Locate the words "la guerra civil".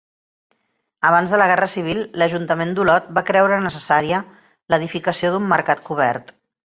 1.41-2.01